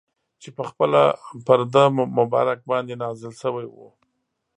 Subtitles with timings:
[0.41, 1.03] چي پخپله
[1.45, 1.83] پر ده
[2.19, 3.87] مبارک باندي نازل سوی وو.